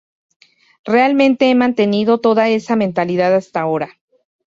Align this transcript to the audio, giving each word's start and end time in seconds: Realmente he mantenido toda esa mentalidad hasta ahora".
Realmente 0.83 1.51
he 1.51 1.53
mantenido 1.53 2.17
toda 2.19 2.47
esa 2.49 2.75
mentalidad 2.75 3.35
hasta 3.35 3.61
ahora". 3.61 3.99